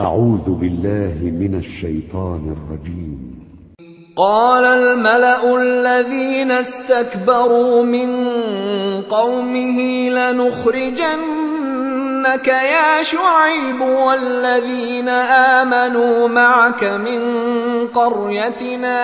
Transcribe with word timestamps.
أعوذ 0.00 0.54
بالله 0.60 1.14
من 1.22 1.54
الشيطان 1.54 2.56
الرجيم. 2.56 3.36
قال 4.16 4.64
الملأ 4.64 5.56
الذين 5.62 6.50
استكبروا 6.50 7.82
من 7.82 8.10
قومه 9.02 10.08
لنخرجنك 10.08 11.28
يا 12.48 13.02
شعيب 13.02 13.80
والذين 13.80 15.08
آمنوا 15.58 16.28
معك 16.28 16.84
من 16.84 17.20
قريتنا 17.86 19.00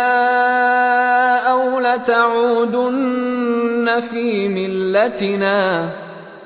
أو 1.51 1.81
لتعودن 1.81 3.21
في 4.11 4.49
ملتنا 4.49 5.93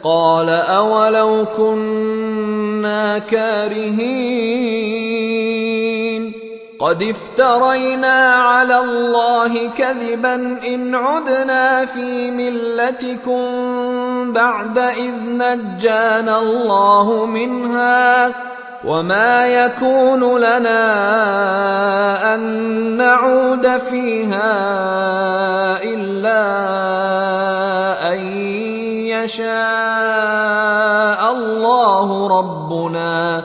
قال 0.06 0.48
أولو 0.50 1.46
كنا 1.56 3.18
كارهين 3.18 4.46
قد 6.78 7.02
افترينا 7.02 8.34
على 8.34 8.78
الله 8.78 9.68
كذبا 9.68 10.34
إن 10.66 10.94
عدنا 10.94 11.86
في 11.86 12.30
ملتكم 12.30 13.42
بعد 14.32 14.78
إذ 14.78 15.14
نجانا 15.26 16.38
الله 16.38 17.26
منها 17.26 18.32
وما 18.84 19.46
يكون 19.46 20.40
لنا 20.40 20.84
ان 22.34 22.40
نعود 22.96 23.78
فيها 23.78 24.52
الا 25.82 26.42
ان 28.12 28.18
يشاء 29.08 29.52
الله 31.32 32.28
ربنا 32.38 33.44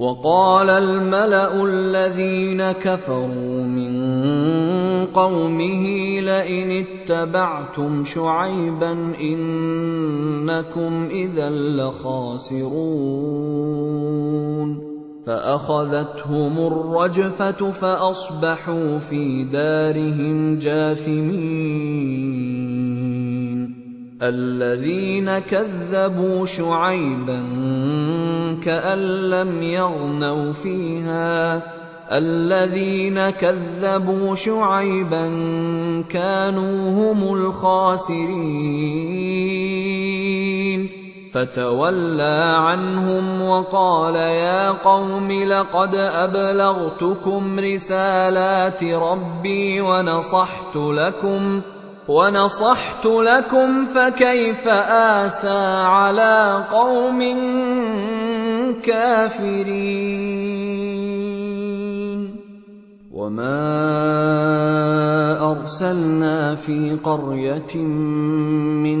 وقال 0.00 0.70
الملأ 0.70 1.64
الذين 1.64 2.72
كفروا 2.72 3.62
من 3.62 3.92
قومه 5.12 5.84
لئن 6.20 6.70
اتبعتم 6.70 8.04
شعيبا 8.04 8.92
إنكم 9.20 11.08
إذا 11.10 11.50
لخاسرون. 11.50 12.70
فأخذتهم 15.26 16.58
الرجفة 16.58 17.70
فأصبحوا 17.70 18.98
في 18.98 19.44
دارهم 19.44 20.58
جاثمين. 20.58 22.20
الذين 24.22 25.38
كذبوا 25.38 26.46
شعيبا 26.46 27.40
كأن 28.62 28.98
لم 29.30 29.62
يغنوا 29.62 30.52
فيها. 30.52 31.62
الذين 32.12 33.30
كذبوا 33.30 34.34
شعيبا 34.34 35.26
كانوا 36.08 37.12
هم 37.12 37.34
الخاسرين. 37.34 38.70
فتولى 41.32 42.54
عنهم 42.58 43.42
وقال 43.42 44.14
يا 44.16 44.70
قوم 44.70 45.32
لقد 45.32 45.94
أبلغتكم 45.94 47.58
رسالات 47.58 48.84
ربي 48.84 49.80
ونصحت 49.80 50.76
لكم 50.76 51.60
ونصحت 52.10 53.06
لكم 53.06 53.84
فكيف 53.86 54.68
آسى 54.68 55.58
على 55.86 56.66
قوم 56.70 57.20
كافرين. 58.82 60.40
وما 63.14 63.62
أرسلنا 65.50 66.54
في 66.54 66.98
قرية 67.04 67.76
من 68.82 69.00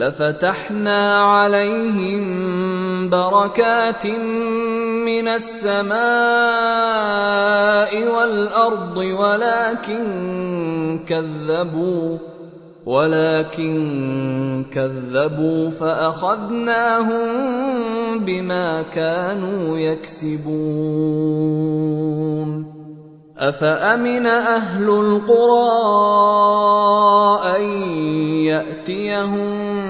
لفتحنا 0.00 1.22
عليهم 1.22 2.24
بركات 3.10 4.06
من 5.06 5.28
السماء 5.28 6.00
والأرض 8.08 8.96
ولكن 8.96 10.04
كذبوا 11.06 12.18
ولكن 12.86 13.74
كذبوا 14.72 15.70
فأخذناهم 15.70 17.28
بما 18.24 18.82
كانوا 18.82 19.78
يكسبون. 19.78 21.60
أفأمن 23.40 24.26
أهل 24.26 24.88
القرى 24.88 25.70
أن 27.56 27.62
يأتيهم 28.44 29.89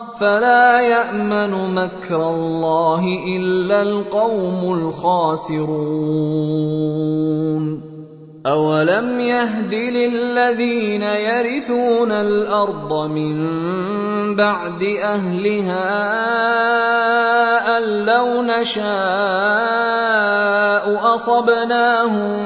فلا 0.21 0.81
يأمن 0.81 1.73
مكر 1.75 2.29
الله 2.29 3.03
إلا 3.37 3.81
القوم 3.81 4.73
الخاسرون. 4.73 5.81
أولم 8.45 9.19
يهد 9.19 9.73
للذين 9.73 11.01
يرثون 11.01 12.11
الأرض 12.11 13.09
من 13.09 13.35
بعد 14.35 14.83
أهلها 14.83 15.89
أن 17.77 17.83
لو 18.05 18.41
نشاء 18.41 18.85
أصبناهم 21.15 22.41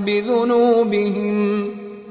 بذنوبهم 0.00 1.70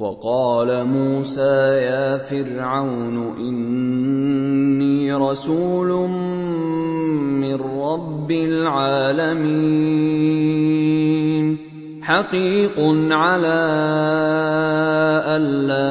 وقال 0.00 0.84
موسى 0.86 1.76
يا 1.76 2.16
فرعون 2.16 3.36
إني 3.36 5.12
رسول 5.12 6.08
من 7.40 7.54
رب 7.54 8.30
العالمين. 8.30 9.60
حقيق 12.02 12.80
على 13.10 13.60
الا 15.36 15.90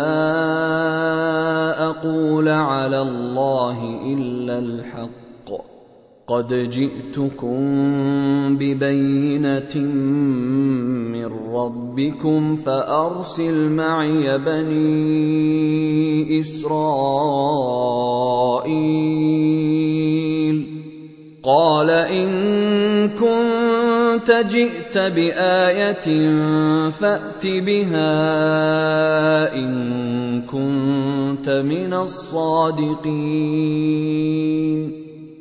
أقول 1.90 2.50
على 2.50 3.02
الله 3.02 4.00
إلا 4.06 4.60
الحق. 4.60 5.19
قد 6.30 6.70
جئتكم 6.70 7.60
ببينة 8.58 9.76
من 11.10 11.30
ربكم 11.54 12.56
فأرسل 12.56 13.70
معي 13.70 14.38
بني 14.38 14.80
إسرائيل. 16.40 17.20
قال 21.44 21.90
إن 21.90 22.30
كنت 23.10 24.32
جئت 24.50 24.98
بآية 24.98 26.30
فأت 26.90 27.48
بها 27.48 28.14
إن 29.56 30.42
كنت 30.42 31.50
من 31.50 31.94
الصادقين. 31.94 33.10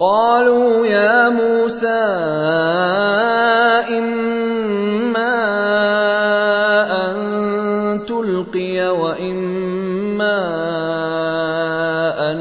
قالوا 0.00 0.86
يا 0.86 1.28
موسى 1.28 2.02
إما 4.00 5.36
أن 7.04 7.16
تلقي 8.08 8.88
وإما 8.88 10.40
أن 12.32 12.38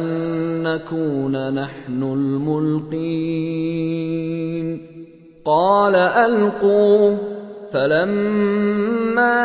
نكون 0.63 1.53
نحن 1.53 2.03
الملقين. 2.03 3.19
قال 5.45 5.95
ألقوا 5.95 7.17
فلما 7.73 9.39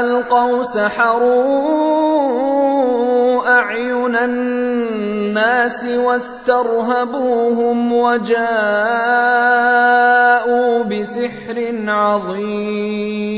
ألقوا 0.00 0.62
سحروا 0.62 1.96
أعين 3.56 4.16
الناس 4.16 5.84
واسترهبوهم 5.84 7.78
وجاءوا 7.92 8.42
بسحر 10.82 11.56
عظيم. 11.88 13.36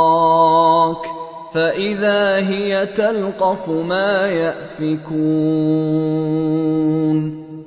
فإذا 1.53 2.35
هي 2.35 2.85
تلقف 2.85 3.69
ما 3.69 4.27
يأفكون. 4.27 5.01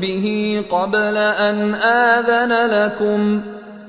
به 0.00 0.62
قبل 0.70 1.16
أن 1.16 1.74
آذن 1.74 2.52
لكم؟ 2.70 3.40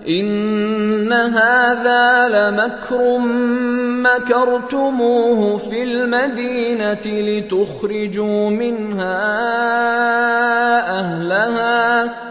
إن 0.07 1.13
هذا 1.13 2.29
لمكر 2.29 3.17
مكرتموه 4.01 5.57
في 5.57 5.83
المدينة 5.83 7.05
لتخرجوا 7.05 8.49
منها 8.49 9.29
أهلها. 10.99 12.30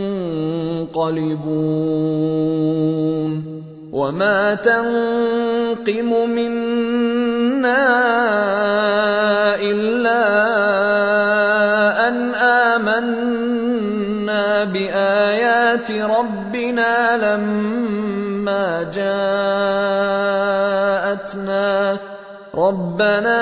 وما 3.91 4.53
تنقم 4.55 6.29
منا 6.29 7.85
الا 9.55 10.23
ان 12.07 12.35
امنا 12.35 13.83
بايات 14.63 15.91
ربنا 15.91 17.17
لما 17.17 18.83
جاءتنا. 18.93 19.71
ربنا 22.55 23.41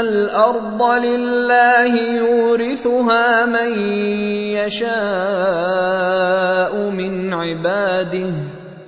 الأرض 0.00 0.82
لله 0.82 2.16
يورثها 2.16 3.46
من 3.46 3.78
يشاء 4.58 4.92
من 6.90 7.34
عباده 7.34 8.32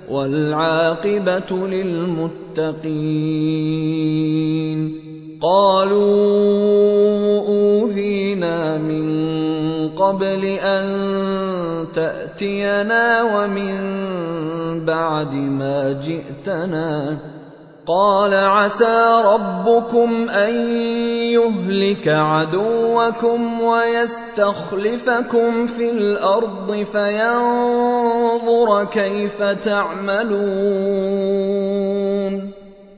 والعاقبه 0.09 1.67
للمتقين 1.67 3.05
قالوا 5.41 6.67
اوذينا 7.47 8.77
من 8.77 9.05
قبل 9.89 10.45
ان 10.45 10.85
تاتينا 11.93 13.23
ومن 13.23 13.75
بعد 14.85 15.33
ما 15.33 15.91
جئتنا 15.91 17.19
قال 17.87 18.33
عسى 18.33 19.21
ربكم 19.25 20.29
أن 20.29 20.53
يهلك 21.37 22.07
عدوكم 22.07 23.61
ويستخلفكم 23.61 25.67
في 25.67 25.89
الأرض 25.89 26.85
فينظر 26.91 28.85
كيف 28.85 29.43
تعملون. 29.63 30.95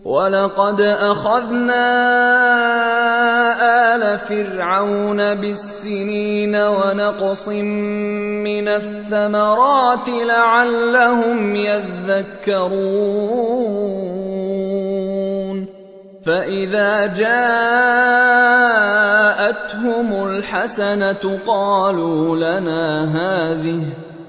ولقد 0.08 0.82
اخذنا 0.82 1.84
ال 3.96 4.20
فرعون 4.20 5.36
بالسنين 5.36 6.56
ونقص 6.56 7.48
من 7.48 8.68
الثمرات 8.68 10.10
لعلهم 10.10 11.56
يذكرون 11.56 13.08
فاذا 16.26 17.06
جاءتهم 17.06 17.68
الحسنه 20.28 21.40
قالوا 21.48 22.36
لنا 22.36 23.04
هذه 23.04 24.07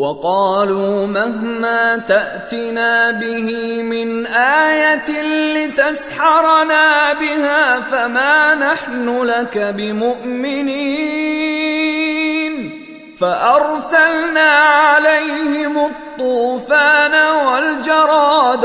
وقالوا 0.00 1.06
مهما 1.06 1.96
تأتنا 1.96 3.10
به 3.10 3.82
من 3.82 4.26
آية 4.26 5.22
لتسحرنا 5.54 7.12
بها 7.12 7.80
فما 7.80 8.54
نحن 8.54 9.22
لك 9.22 9.58
بمؤمنين 9.58 11.10
فأرسلنا 13.18 14.50
عليهم 14.50 15.78
الطوفان 15.78 17.14
والجراد 17.36 18.64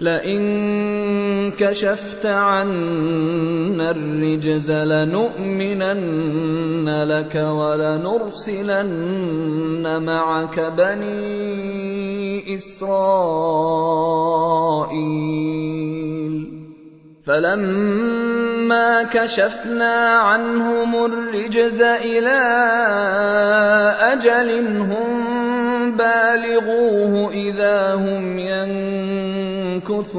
لئن 0.00 1.50
كشفت 1.58 2.26
عنا 2.26 3.90
الرجز 3.90 4.70
لنؤمنن 4.70 6.08
لك 7.02 7.34
ولنرسلن 7.34 8.82
معك 10.04 10.60
بني 10.60 12.54
إسرائيل. 12.54 13.80
فلما 17.30 19.02
كشفنا 19.02 20.18
عنهم 20.18 21.04
الرجز 21.04 21.80
إلى 21.82 22.40
أجل 24.00 24.66
هم 24.80 25.96
بالغوه 25.96 27.30
إذا 27.32 27.94
هم 27.94 28.38
ينكثون. 29.78 30.10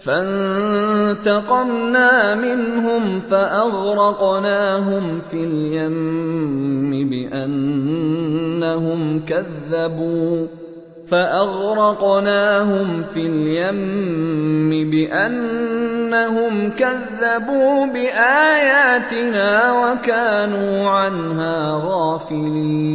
فانتقمنا 0.00 1.54
منهم 2.34 3.20
فأغرقناهم 3.30 5.20
في 5.30 5.44
اليم 5.44 7.08
بأنهم 7.10 9.00
كذبوا. 9.26 10.46
فأغرقناهم 11.06 13.02
في 13.02 13.20
اليم 13.26 14.90
بأنهم 14.90 16.70
كذبوا 16.70 17.86
بآياتنا 17.86 19.72
وكانوا 19.72 20.90
عنها 20.90 21.82
غافلين. 21.84 22.94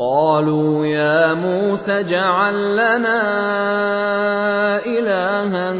قالوا 0.00 0.86
يا 0.86 1.34
موسى 1.34 2.00
اجعل 2.00 2.72
لنا 2.72 3.20
إلها 4.86 5.76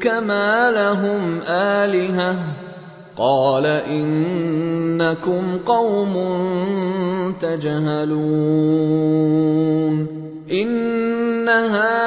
كما 0.00 0.70
لهم 0.70 1.40
آلهة. 1.48 2.36
قال 3.16 3.66
إنكم 3.66 5.58
قوم 5.66 6.14
تجهلون. 7.40 8.16
إن 10.52 11.48
هؤلاء 11.48 12.06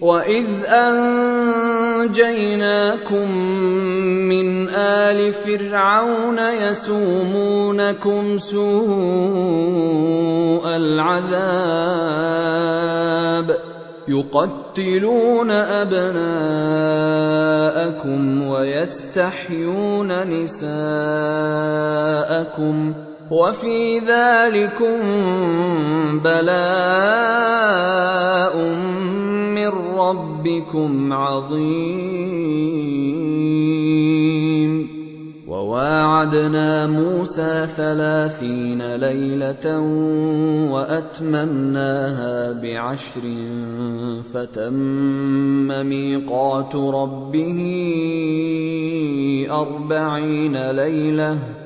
واذ 0.00 0.46
انجيناكم 2.06 3.30
من 4.28 4.68
ال 4.68 5.32
فرعون 5.32 6.38
يسومونكم 6.38 8.38
سوء 8.38 8.66
العذاب 10.76 11.36
يقتلون 14.08 15.50
ابناءكم 15.50 16.16
ويستحيون 18.48 20.22
نساءكم 20.22 20.66
وفي 23.30 23.98
ذلكم 23.98 25.00
بلاء 26.24 28.05
من 29.66 29.98
ربكم 29.98 31.12
عظيم. 31.12 32.66
وواعدنا 35.48 36.86
موسى 36.86 37.66
ثلاثين 37.76 38.96
ليلة 38.96 39.80
وأتممناها 40.72 42.52
بعشر 42.52 43.22
فتم 44.32 45.86
ميقات 45.86 46.74
ربه 46.74 47.60
أربعين 49.50 50.70
ليلة 50.70 51.65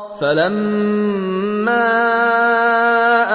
فلما 0.21 1.87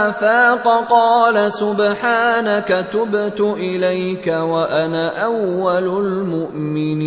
أفاق 0.09 0.87
قال 0.91 1.53
سبحانك 1.53 2.89
تبت 2.93 3.41
إليك 3.41 4.27
وأنا 4.27 5.25
أول 5.25 6.07
المؤمنين. 6.07 7.07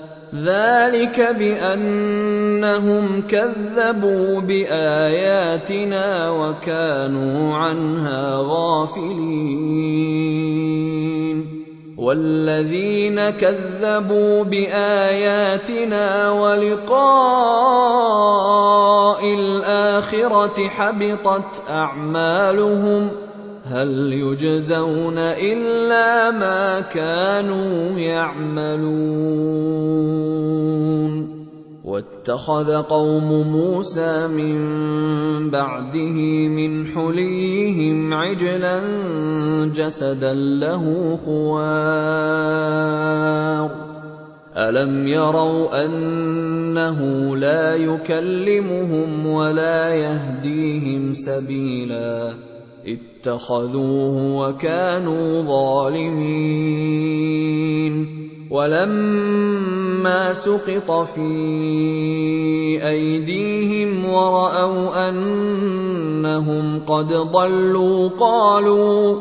ذلك 0.35 1.35
بأنهم 1.39 3.21
كذبوا 3.29 4.41
بآياتنا 4.41 6.29
وكانوا 6.29 7.55
عنها 7.55 8.37
غافلين. 8.41 10.11
والذين 12.01 13.29
كذبوا 13.29 14.43
بآياتنا 14.43 16.31
ولقاء 16.31 17.01
الآخرة 19.33 20.67
حبطت 20.67 21.63
أعمالهم 21.69 23.11
هل 23.71 24.13
يجزون 24.13 25.17
إلا 25.17 26.31
ما 26.31 26.79
كانوا 26.79 27.99
يعملون؟ 27.99 29.61
واتخذ 31.85 32.81
قوم 32.81 33.47
موسى 33.47 34.27
من 34.27 34.59
بعده 35.49 36.47
من 36.47 36.87
حليهم 36.87 38.13
عجلا 38.13 38.83
جسدا 39.75 40.33
له 40.33 41.17
خوار. 41.25 42.51
ألم 44.57 45.07
يروا 45.07 45.85
أنه 45.85 46.99
لا 47.37 47.75
يكلمهم 47.75 49.25
ولا 49.27 49.95
يهديهم 49.95 51.13
سبيلا؟ 51.13 52.50
اتخذوه 52.97 54.37
وكانوا 54.37 55.41
ظالمين. 55.41 56.71
ولما 58.51 60.33
سقط 60.33 60.91
في 61.15 61.31
أيديهم 62.87 64.05
ورأوا 64.05 65.09
أنهم 65.09 66.79
قد 66.87 67.13
ضلوا 67.13 68.09
قالوا 68.19 69.15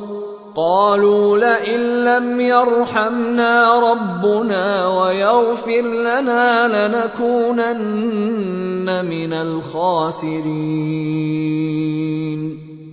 قالوا 0.56 1.38
لئن 1.38 2.04
لم 2.04 2.40
يرحمنا 2.40 3.80
ربنا 3.92 4.88
ويغفر 4.98 5.82
لنا 5.82 6.68
لنكونن 6.88 7.70
من 9.04 9.32
الخاسرين. 9.32 10.40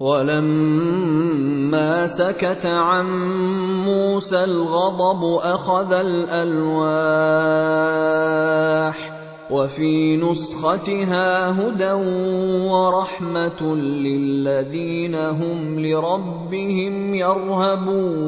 ولما 0.00 1.92
سكت 2.06 2.66
عن 2.66 3.06
موسى 3.84 4.44
الغضب 4.44 5.24
أخذ 5.42 5.92
الألواح 5.92 6.80
وفي 9.50 10.16
نسختها 10.16 11.50
هدى 11.50 11.92
ورحمة 12.70 13.74
للذين 13.76 15.14
هم 15.14 15.80
لربهم 15.80 17.14
يرهبون 17.14 18.20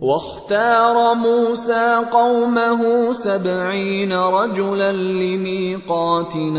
واختار 0.00 1.14
موسى 1.14 2.00
قومه 2.12 3.12
سبعين 3.12 4.12
رجلا 4.12 4.92
لميقاتنا 4.92 6.58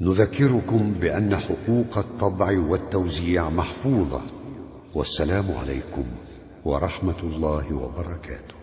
نذكركم 0.00 0.92
بأن 0.92 1.36
حقوق 1.36 1.98
الطبع 1.98 2.60
والتوزيع 2.68 3.50
محفوظة. 3.50 4.22
والسلام 4.94 5.44
عليكم 5.52 6.04
ورحمة 6.64 7.20
الله 7.22 7.74
وبركاته. 7.74 8.54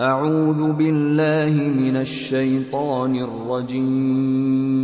أعوذ 0.00 0.72
بالله 0.72 1.54
من 1.68 1.96
الشيطان 1.96 3.16
الرجيم. 3.16 4.83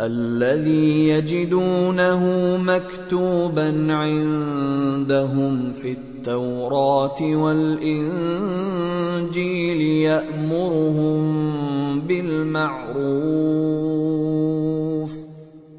الذي 0.00 1.08
يجدونه 1.08 2.22
مكتوبا 2.56 3.92
عندهم 3.92 5.72
في 5.72 5.92
التوراة 5.92 7.22
والإنجيل 7.22 8.20
يأمرهم 9.80 11.20
بالمعروف 12.00 13.54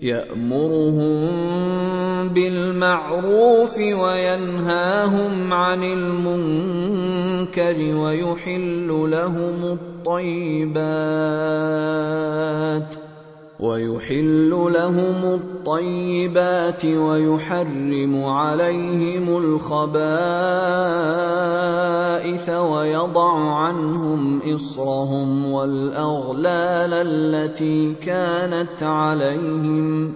يأمرهم 0.02 1.28
بالمعروف 2.28 3.78
وينهاهم 3.78 5.54
عن 5.54 5.84
المنكر 5.84 7.16
ويحل 7.78 8.88
لهم 8.88 9.78
الطيبات. 10.06 10.66
ويحل 13.60 14.50
لهم 14.50 15.34
الطيبات 15.34 16.86
ويحرم 16.86 18.24
عليهم 18.24 19.38
الخبائث 19.38 20.10
ويضع 22.50 23.56
عنهم 23.56 24.42
إصرهم 24.56 25.52
والأغلال 25.52 26.94
التي 26.94 27.94
كانت 27.94 28.84
عليهم. 28.84 30.14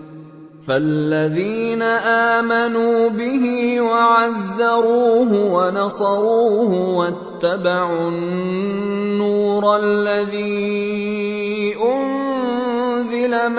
فالذين 0.68 1.82
آمنوا 1.82 3.10
به 3.10 3.82
وعزروه 3.82 5.54
ونصروه 5.54 6.96
واتبعوا 6.96 8.10
النور 8.10 9.76
الذي 9.78 10.89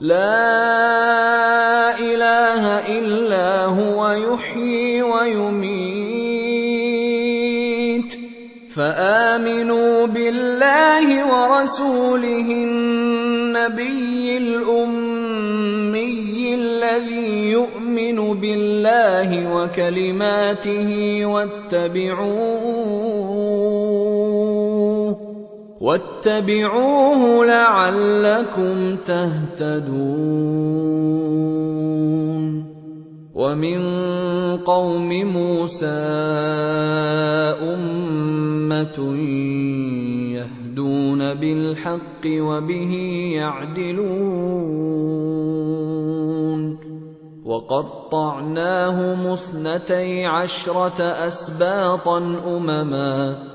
لا 0.00 1.98
إله 1.98 2.64
إلا 2.98 3.64
هو 3.64 4.12
يحيي 4.12 5.02
ويميت. 5.02 6.34
فآمنوا 8.74 10.06
بالله 10.06 11.06
ورسوله 11.32 12.48
النبي 12.50 14.36
الأمي 14.36 15.54
الذي 16.54 17.50
يؤمن 17.50 18.40
بالله 18.40 19.54
وكلماته 19.54 21.20
واتبعوه 21.24 22.84
واتبعوه 25.84 27.44
لعلكم 27.44 28.96
تهتدون. 28.96 29.94
ومن 33.34 33.80
قوم 34.56 35.08
موسى 35.08 35.86
أمة 37.74 39.16
يهدون 40.32 41.34
بالحق 41.34 42.24
وبه 42.26 42.92
يعدلون. 43.34 44.24
وقطعناهم 47.44 49.26
اثنتي 49.26 50.24
عشرة 50.24 51.02
أسباطا 51.02 52.18
أمما. 52.56 53.54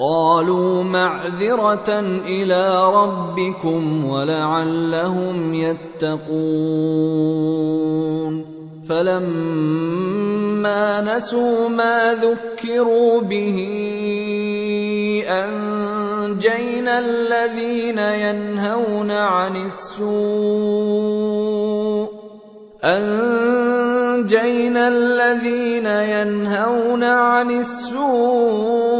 قالوا 0.00 0.82
معذرة 0.82 2.00
إلى 2.26 2.92
ربكم 2.94 4.10
ولعلهم 4.10 5.54
يتقون. 5.54 6.20
فلما 8.88 11.00
نسوا 11.00 11.68
ما 11.68 12.14
ذكروا 12.14 13.20
به 13.20 13.56
أنجينا 15.28 16.98
الذين 16.98 17.98
ينهون 17.98 19.10
عن 19.10 19.56
السوء. 19.56 20.10
أنجينا 22.84 24.88
الذين 24.88 25.86
ينهون 25.86 27.04
عن 27.04 27.50
السوء. 27.50 28.99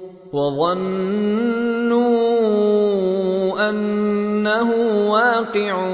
وظنوا 0.33 1.99
أنه 3.69 4.71
واقع 5.11 5.89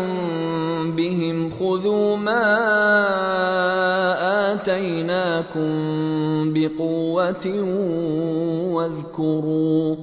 بهم 0.98 1.50
خذوا 1.50 2.18
ما 2.18 2.44
آتيناكم 4.54 5.74
بقوة 6.54 7.48
واذكروا 8.74 9.96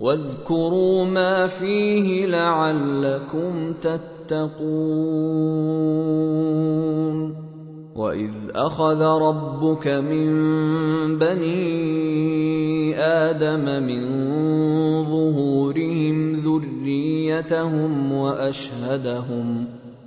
واذكروا 0.00 1.04
ما 1.04 1.46
فيه 1.46 2.26
لعلكم 2.26 3.72
تتقون 3.72 4.72
واذ 7.96 8.30
اخذ 8.54 9.02
ربك 9.02 9.88
من 9.88 10.28
بني 11.18 12.98
آدم 12.98 13.82
من 13.82 14.04
ظهورهم 15.04 16.32
ذريتهم 16.32 18.12
واشهدهم 18.12 19.66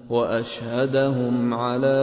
واشهدهم 0.10 1.54
على 1.54 2.02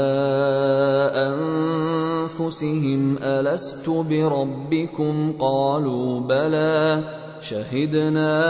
انفسهم 2.30 3.18
الست 3.22 3.88
بربكم 3.88 5.32
قالوا 5.38 6.20
بلى 6.20 7.04
شهدنا 7.42 8.42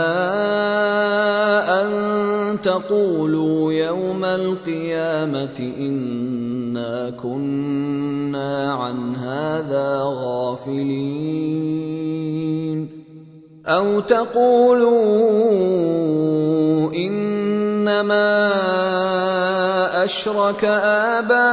أن 1.81 2.61
تقولوا 2.61 3.73
يوم 3.73 4.25
القيامة 4.25 5.59
إنا 5.59 7.09
كنا 7.09 8.73
عن 8.73 9.15
هذا 9.15 10.01
غافلين. 10.03 11.53
أو 13.67 13.99
تقولوا 13.99 14.93
إنما 16.93 18.43
أشرك 20.03 20.65
آباؤنا 20.65 21.49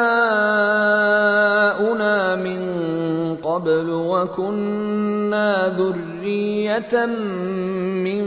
من 2.36 2.60
قبل 3.54 3.90
وكنا 3.90 5.68
ذرية 5.78 7.06
من 8.04 8.24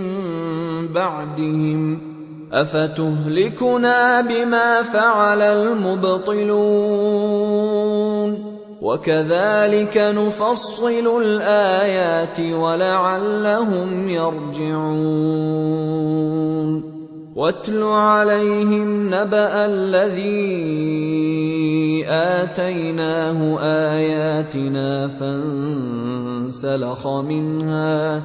بعدهم. 0.88 2.14
أفتهلكنا 2.52 4.22
بما 4.22 4.84
فعل 4.84 5.42
المبطلون؟ 5.42 6.84
وكذلك 8.82 9.98
نفصل 9.98 11.22
الآيات 11.22 12.40
ولعلهم 12.40 14.10
يرجعون. 14.10 14.94
واتل 17.36 17.84
عليهم 17.84 19.08
نبأ 19.08 19.66
الذي 19.66 20.46
آتيناه 22.08 23.60
آياتنا 23.94 25.08
فانسلخ 25.20 27.08
منها 27.08 28.24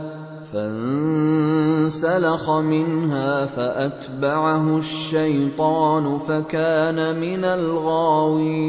فانسلخ 0.52 2.50
منها 2.50 3.46
فأتبعه 3.46 4.78
الشيطان 4.78 6.18
فكان 6.18 7.20
من 7.20 7.44
الغاوين. 7.44 8.68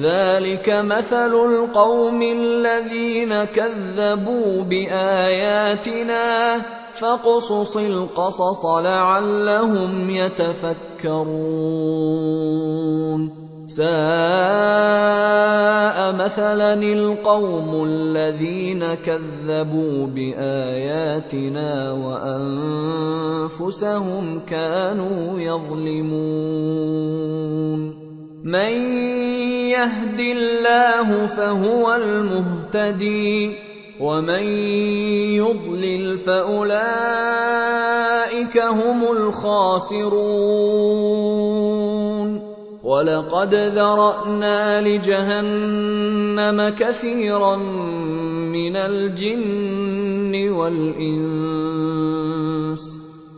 ذلك 0.00 0.70
مثل 0.70 1.34
القوم 1.34 2.22
الذين 2.22 3.44
كذبوا 3.44 4.62
بآياتنا 4.62 6.62
فاقصص 6.94 7.76
القصص 7.76 8.66
لعلهم 8.66 10.10
يتفكرون. 10.10 11.14
ساء 13.66 13.86
مثلا 16.12 16.74
القوم 16.74 17.84
الذين 17.84 18.94
كذبوا 18.94 20.06
بآياتنا 20.06 21.92
وأنفسهم 23.52 24.40
كانوا 24.46 25.40
يظلمون. 25.40 26.64
من 28.44 28.72
يهد 29.72 30.20
الله 30.20 31.26
فهو 31.26 31.94
المهتدي 31.94 33.56
ومن 34.00 34.46
يضلل 35.40 36.18
فأولئك 36.18 36.88
هم 38.58 39.02
الخاسرون. 39.12 40.14
ولقد 42.84 43.54
ذرأنا 43.54 44.80
لجهنم 44.80 46.68
كثيرا 46.78 47.56
من 48.52 48.76
الجن 48.76 50.48
والإنس. 50.50 51.64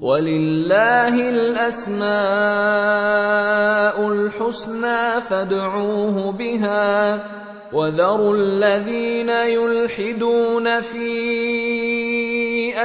ولله 0.00 1.28
الأسماء 1.28 2.08
الحسنى 4.08 5.20
فادعوه 5.20 6.32
بها 6.32 7.24
وذروا 7.72 8.34
الذين 8.34 9.28
يلحدون 9.30 10.80
في 10.80 11.06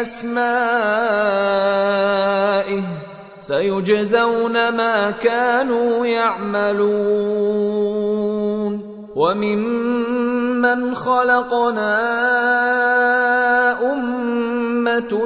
أسمائه 0.01 0.35
سيجزون 3.41 4.53
ما 4.69 5.11
كانوا 5.11 6.05
يعملون 6.05 7.55
وممن 9.15 10.95
خلقنا 10.95 11.95
أمة 13.93 15.25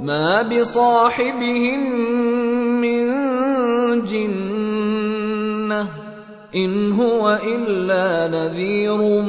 ما 0.00 0.42
بصاحبهم 0.42 1.80
من 2.80 3.14
جنه 4.04 5.88
ان 6.54 6.92
هو 6.92 7.38
الا 7.42 8.28
نذير 8.28 9.22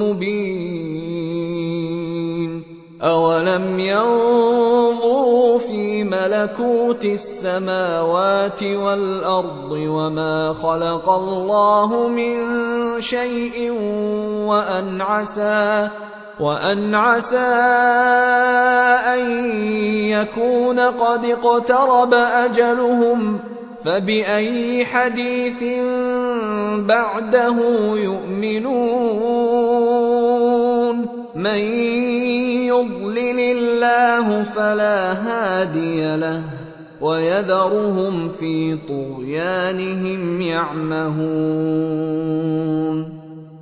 مبين 0.00 1.12
اولم 3.02 3.78
ينظروا 3.78 5.58
في 5.58 6.04
ملكوت 6.04 7.04
السماوات 7.04 8.62
والارض 8.62 9.72
وما 9.72 10.52
خلق 10.52 11.08
الله 11.08 12.08
من 12.08 12.36
شيء 13.00 13.70
وان 14.46 15.00
عسى 15.00 15.90
وأن 16.42 16.94
عسى 16.94 17.38
أن 19.14 19.50
يكون 20.10 20.80
قد 20.80 21.24
اقترب 21.24 22.14
أجلهم 22.14 23.40
فبأي 23.84 24.84
حديث 24.84 25.62
بعده 26.78 27.56
يؤمنون 27.96 29.02
من 31.36 31.58
يضلل 32.66 33.40
الله 33.40 34.42
فلا 34.42 35.12
هادي 35.12 36.16
له 36.16 36.42
ويذرهم 37.00 38.28
في 38.28 38.78
طغيانهم 38.88 40.40
يعمهون 40.40 42.02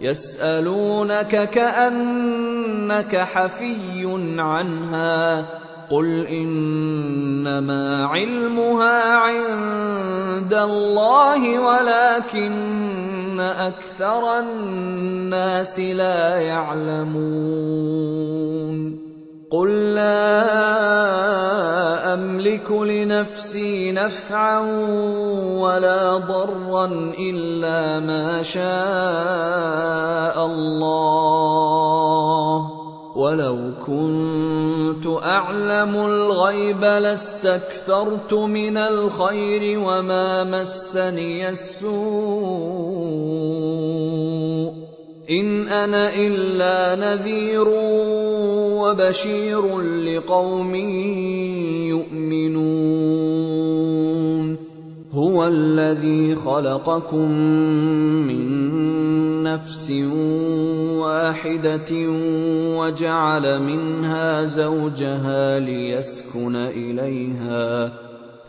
يسألونك 0.00 1.50
كأنك 1.50 3.16
حفي 3.16 4.34
عنها 4.38 5.46
قل 5.90 6.26
إنما 6.26 8.06
علمها 8.06 9.12
عند 9.12 10.54
الله 10.54 11.58
ولكن 11.60 13.40
أكثر 13.40 14.38
الناس 14.38 15.80
لا 15.80 16.36
يعلمون 16.40 17.94
قل 19.50 19.94
لا 19.94 21.23
أملك 22.14 22.70
لنفسي 22.70 23.92
نفعا 23.92 24.58
ولا 25.60 26.18
ضرا 26.18 27.12
إلا 27.18 28.00
ما 28.00 28.42
شاء 28.42 28.64
الله. 30.46 31.74
ولو 33.16 33.58
كنت 33.86 35.06
أعلم 35.22 35.96
الغيب 35.96 36.84
لاستكثرت 36.84 38.32
من 38.34 38.76
الخير 38.76 39.78
وما 39.78 40.44
مسني 40.44 41.48
السوء. 41.48 43.14
إن 45.30 45.68
أنا 45.68 46.14
إلا 46.16 46.94
نذير 46.94 47.68
وبشير 48.80 49.80
لقوم 49.80 50.74
يؤمنون. 51.94 53.14
هو 55.12 55.46
الذي 55.46 56.34
خلقكم 56.34 57.30
من 58.26 58.44
نفس 59.42 59.90
واحدة 61.00 61.92
وجعل 62.78 63.62
منها 63.62 64.44
زوجها 64.44 65.60
ليسكن 65.60 66.56
إليها 66.56 67.92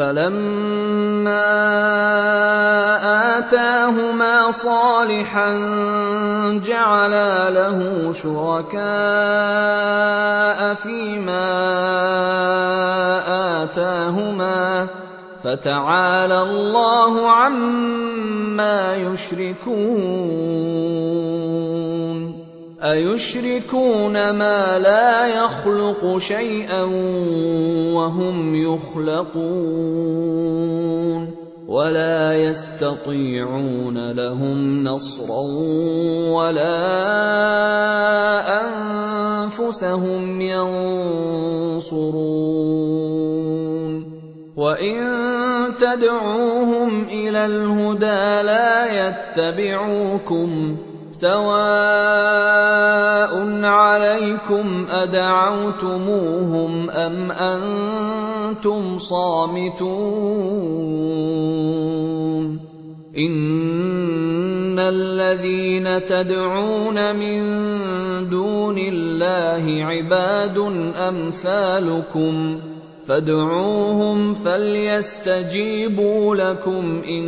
فلما 0.00 1.44
آتاهما 3.38 4.50
صالحا 4.50 5.50
جعلا 6.64 7.50
له 7.50 8.12
شركاء 8.12 8.80
فيما 10.74 11.48
آتاهما 13.62 14.88
فتعالى 15.44 16.42
الله 16.42 17.30
عما 17.30 18.96
يشركون 18.96 20.40
أيشركون 22.82 24.30
ما 24.30 24.78
لا 24.78 25.26
يخلق 25.26 26.18
شيئا 26.18 26.82
وهم 27.94 28.54
يخلقون 28.54 29.80
ولا 31.68 32.34
يستطيعون 32.34 34.10
لهم 34.10 34.84
نصرا 34.84 35.40
ولا 36.32 36.80
أنفسهم 39.44 40.40
ينصرون 40.40 42.00
وإن 44.56 45.20
تدعوهم 45.78 47.04
إلى 47.04 47.46
الهدى 47.46 48.42
لا 48.42 49.08
يتبعوكم 49.08 50.76
سواء 51.12 51.40
عليكم 53.64 54.86
أدعوتموهم 54.90 56.90
أم 56.90 57.30
أنتم 57.30 58.98
صامتون 58.98 60.60
إن 63.18 64.78
الذين 64.78 66.06
تدعون 66.06 67.16
من 67.16 67.40
دون 68.28 68.78
الله 68.78 69.84
عباد 69.84 70.58
أمثالكم 70.96 72.60
فادعوهم 73.10 74.34
فليستجيبوا 74.34 76.36
لكم 76.36 77.02
إن 77.08 77.26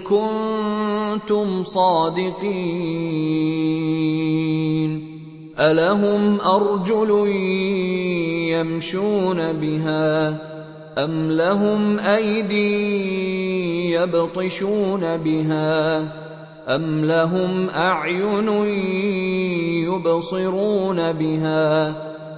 كنتم 0.00 1.64
صادقين. 1.64 2.42
ألهم 5.58 6.40
أرجل 6.40 7.10
يمشون 8.50 9.52
بها 9.52 10.28
أم 10.98 11.32
لهم 11.32 11.98
أيدي 11.98 13.92
يبطشون 13.92 15.16
بها 15.16 16.02
أم 16.74 17.04
لهم 17.04 17.70
أعين 17.70 18.48
يبصرون 19.86 21.12
بها 21.12 22.11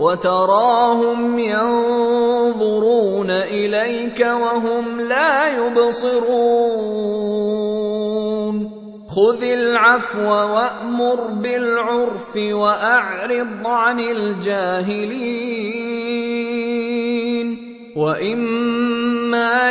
وتراهم 0.00 1.38
ينظرون 1.38 3.30
إليك 3.30 4.20
وهم 4.20 5.00
لا 5.00 5.48
يبصرون. 5.48 6.70
خذ 9.08 9.42
العفو 9.42 10.28
وأمر 10.30 11.20
بالعرف 11.26 12.36
وأعرض 12.36 13.66
عن 13.66 14.00
الجاهلين. 14.00 15.50
وإما 17.96 19.70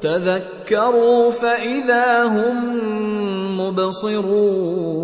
تذكروا 0.00 1.30
فإذا 1.30 2.24
هم 2.24 2.56
مبصرون 3.60 4.98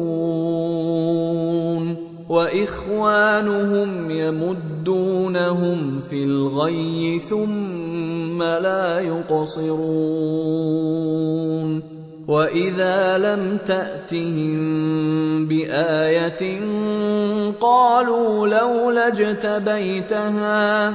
وإخوانهم 2.28 4.10
يمدونهم 4.10 6.00
في 6.10 6.24
الغي 6.24 7.20
ثم 7.30 8.42
لا 8.42 9.00
يقصرون 9.00 9.94
وإذا 12.28 13.18
لم 13.18 13.58
تأتهم 13.66 14.56
بآية 15.46 16.60
قالوا 17.60 18.46
لولا 18.46 19.08
اجتبيتها 19.08 20.94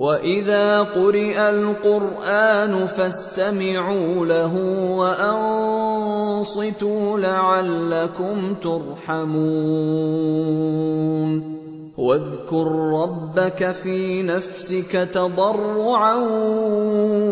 واذا 0.00 0.82
قرئ 0.82 1.36
القران 1.38 2.86
فاستمعوا 2.86 4.26
له 4.26 4.54
وانصتوا 6.40 7.18
لعلكم 7.18 8.54
ترحمون 8.54 9.20
واذكر 12.00 12.66
ربك 13.02 13.72
في 13.72 14.22
نفسك 14.22 15.08
تضرعا 15.14 16.14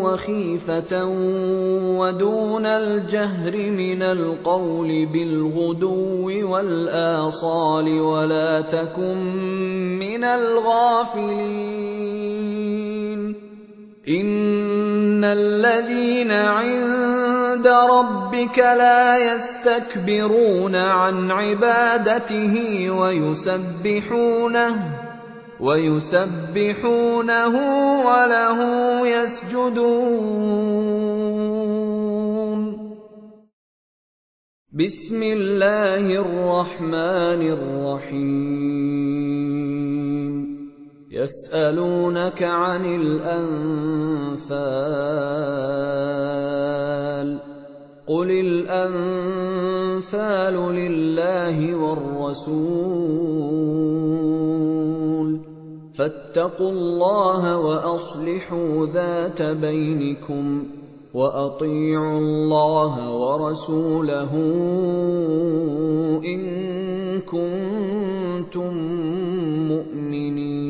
وخيفة 0.03 1.05
ودون 1.99 2.65
الجهر 2.65 3.57
من 3.57 4.01
القول 4.01 5.05
بالغدو 5.05 6.51
والآصال 6.51 8.01
ولا 8.01 8.61
تكن 8.61 9.17
من 9.99 10.23
الغافلين 10.23 11.79
إن 14.09 15.23
الذين 15.23 16.31
عند 16.31 17.28
ربك 17.67 18.59
لا 18.59 19.33
يستكبرون 19.33 20.75
عن 20.75 21.31
عبادته 21.31 22.89
ويسبحونه 22.91 24.75
ويسبحونه 25.59 27.53
وله 28.05 28.59
يسجدون. 29.07 30.59
بسم 34.73 35.23
الله 35.23 36.05
الرحمن 36.11 37.41
الرحيم. 37.57 38.79
يسألونك 41.11 42.43
عن 42.43 42.85
الأنفال. 42.85 43.89
قل 48.09 48.31
الأنفال 48.31 50.05
لله 50.53 51.75
والرسول 51.75 52.89
فاتقوا 55.93 56.71
الله 56.71 57.57
وأصلحوا 57.57 58.85
ذات 58.85 59.41
بينكم 59.41 60.63
وأطيعوا 61.13 62.19
الله 62.19 63.13
ورسوله 63.13 64.33
إن 66.25 66.41
كنتم 67.21 68.73
مؤمنين 69.69 70.69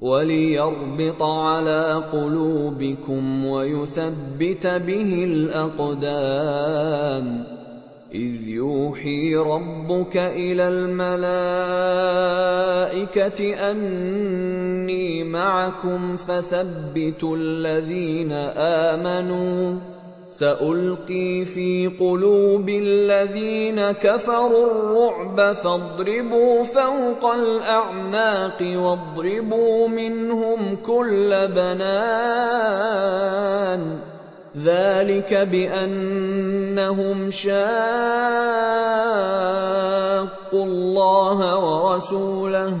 وليربط 0.00 1.22
على 1.22 2.04
قلوبكم 2.12 3.46
ويثبت 3.46 4.66
به 4.66 5.24
الأقدام. 5.24 6.64
إذ 8.14 8.48
يوحي 8.48 9.36
ربك 9.36 10.16
إلى 10.16 10.68
الملائكة 10.68 11.40
أني 13.70 15.24
معكم 15.24 16.16
فثبتوا 16.16 17.36
الذين 17.36 18.32
آمنوا. 18.56 19.78
سألقي 20.30 21.44
في 21.44 21.96
قلوب 22.00 22.68
الذين 22.68 23.90
كفروا 23.90 24.66
الرعب 24.66 25.52
فاضربوا 25.52 26.62
فوق 26.62 27.32
الأعناق 27.32 28.62
واضربوا 28.62 29.88
منهم 29.88 30.76
كل 30.76 31.48
بنان 31.48 32.88
ذلك 34.56 35.34
بأنهم 35.34 37.30
شاقوا 37.30 37.58
الله 40.64 41.58
ورسوله 41.58 42.80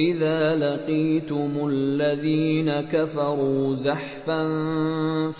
إذا 0.00 0.56
لقيتم 0.56 1.68
الذين 1.68 2.70
كفروا 2.80 3.74
زحفا 3.74 4.48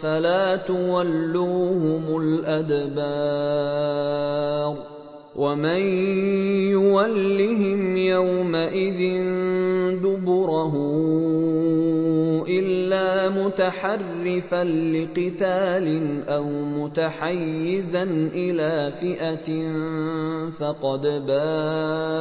فلا 0.03 0.57
تولوهم 0.57 2.21
الأدبار 2.23 3.61
ومن 5.37 5.81
يولهم 6.71 7.97
يومئذ 7.97 9.01
دبره 10.03 10.75
إلا 12.49 13.29
متحرفا 13.29 14.65
لقتال 14.65 15.89
أو 16.29 16.45
متحيزا 16.51 18.03
إلى 18.35 18.93
فئة 19.01 19.73
فقد 20.51 21.07
باء 21.27 22.21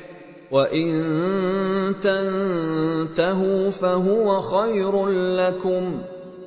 وان 0.51 1.95
تنتهوا 2.01 3.69
فهو 3.69 4.41
خير 4.41 5.07
لكم 5.07 6.01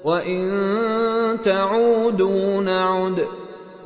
وان 0.05 1.41
تعودوا 1.43 2.63
نعد 2.63 3.27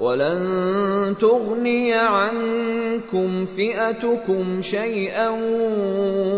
ولن 0.01 1.15
تغني 1.21 1.95
عنكم 1.95 3.45
فئتكم 3.45 4.63
شيئا 4.63 5.29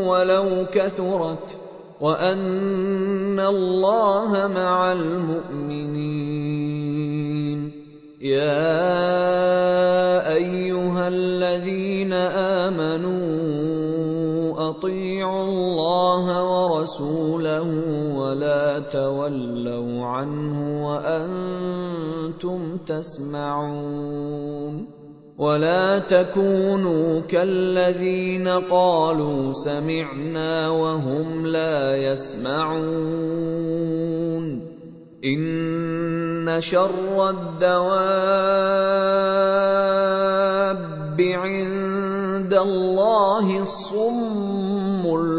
ولو 0.08 0.66
كثرت 0.72 1.56
وان 2.00 3.40
الله 3.40 4.46
مع 4.46 4.92
المؤمنين 4.92 6.40
يا 8.20 8.90
ايها 10.32 11.08
الذين 11.08 12.12
امنوا 12.12 13.69
اطيعوا 14.70 15.44
الله 15.44 16.24
ورسوله 16.44 17.68
ولا 18.16 18.78
تولوا 18.78 20.06
عنه 20.06 20.86
وأنتم 20.86 22.76
تسمعون 22.86 24.20
ولا 25.38 25.98
تكونوا 25.98 27.20
كالذين 27.20 28.48
قالوا 28.48 29.52
سمعنا 29.52 30.68
وهم 30.68 31.46
لا 31.46 31.96
يسمعون 31.96 33.40
إن 35.24 36.60
شر 36.60 37.30
الدواب 37.30 38.40
عند 41.20 42.54
الله 42.54 43.60
الصم 43.60 44.49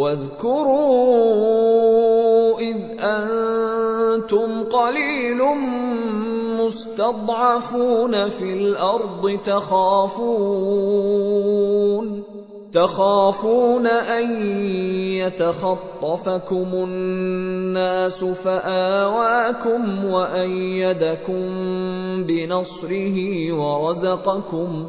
واذكروا 0.00 1.60
إذ 2.60 2.76
أنتم 3.00 4.64
قليل 4.64 5.38
مستضعفون 6.60 8.28
في 8.28 8.52
الأرض 8.52 9.38
تخافون 9.44 10.90
تخافون 12.72 13.86
أن 13.86 14.46
يتخطفكم 15.18 16.68
الناس 16.74 18.24
فآواكم 18.24 20.04
وأيدكم 20.04 21.44
بنصره 22.24 23.16
ورزقكم 23.52 24.88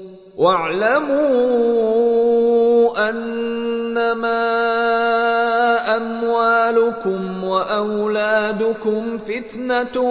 واعلموا 0.41 1.29
أنما 3.09 4.45
أموالكم 5.97 7.43
وأولادكم 7.43 9.17
فتنة 9.17 10.01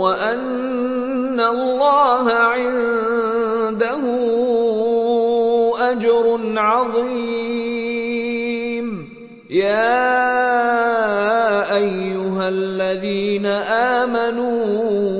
وأن 0.00 1.40
الله 1.40 2.32
عنده 2.32 4.02
أجر 5.92 6.40
عظيم. 6.56 7.90
يا 9.50 10.16
أيها 11.76 12.48
الذين 12.48 13.46
آمنوا 14.00 15.19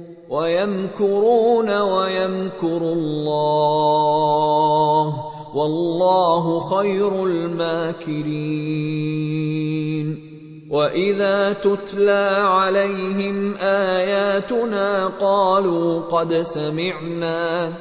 ويمكرون 0.31 1.69
ويمكر 1.69 2.81
الله 2.97 3.71
والله 5.55 6.59
خير 6.59 7.25
الماكرين. 7.25 9.01
وإذا 10.71 11.53
تتلى 11.53 12.37
عليهم 12.39 13.55
آياتنا 13.61 15.07
قالوا 15.07 16.01
قد 16.01 16.41
سمعنا 16.41 17.73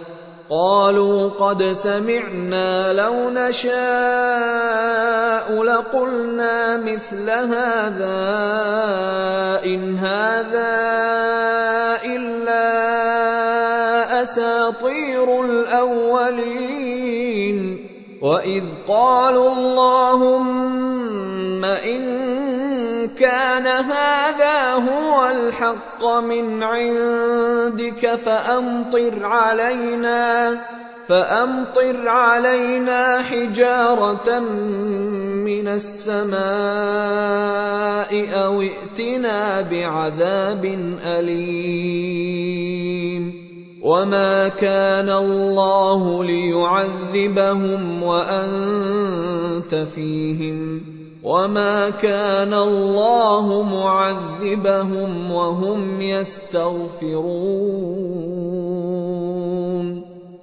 قالوا 0.51 1.29
قد 1.29 1.63
سمعنا 1.63 2.93
لو 2.93 3.31
نشاء 3.31 3.71
لقلنا 5.63 6.77
مثل 6.77 7.31
هذا 7.31 8.21
إن 9.65 9.99
هذا 9.99 11.60
أساطير 14.31 15.45
الأولين 15.45 16.79
وإذ 18.23 18.65
قالوا 18.89 19.53
اللهم 19.53 20.85
إن 21.65 22.03
كان 23.09 23.67
هذا 23.67 24.73
هو 24.73 25.31
الحق 25.31 26.05
من 26.05 26.63
عندك 26.63 28.15
فأمطر 28.15 29.27
علينا 29.27 30.61
فأمطر 31.09 32.09
علينا 32.09 33.23
حجارة 33.23 34.39
من 34.39 35.69
السماء 35.69 36.41
أو 38.45 38.63
ائتنا 38.63 39.61
بعذاب 39.61 40.65
أليم. 41.05 42.61
وما 43.83 44.49
كان 44.49 45.09
الله 45.09 46.25
ليعذبهم 46.25 48.03
وانت 48.03 49.75
فيهم 49.95 50.83
وما 51.23 51.91
كان 51.91 52.55
الله 52.55 53.63
معذبهم 53.63 55.33
وهم 55.33 56.03
يستغفرون 56.03 57.61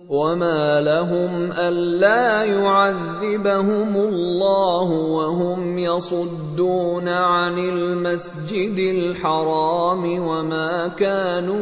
وما 0.08 0.82
لهم 0.82 1.52
الا 1.52 2.44
يعذبهم 2.44 3.96
الله 3.96 4.90
وهم 4.92 5.78
يصدون 5.78 7.08
عن 7.08 7.58
المسجد 7.60 8.80
الحرام 8.80 10.20
وما 10.28 10.88
كانوا 10.88 11.58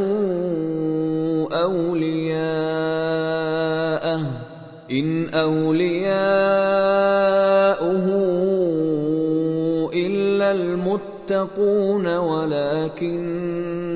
اولياءه 1.63 2.45
ان 4.91 5.29
اولياؤه 5.29 6.65
المتقون 10.51 12.07
ولكن 12.17 13.25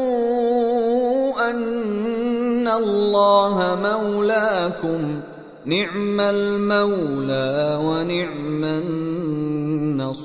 الله 2.77 3.75
مولاكم. 3.75 5.21
نعم 5.65 6.19
المولى 6.19 7.79
ونعم 7.83 8.63
النصير. 8.63 10.21